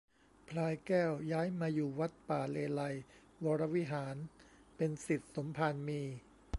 [0.47, 3.03] พลายแก้วย้ายมาอยู่วัดป่าเลไลยก์
[3.43, 4.15] วรวิหาร
[4.77, 6.01] เป็นศิษย์สมภารมี